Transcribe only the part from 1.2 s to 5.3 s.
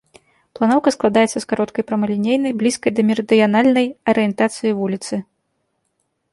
з кароткай прамалінейнай, блізкай да мерыдыянальнай арыентацыі вуліцы.